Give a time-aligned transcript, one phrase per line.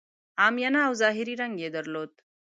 [0.41, 2.11] عامیانه او ظاهري رنګ یې درلود.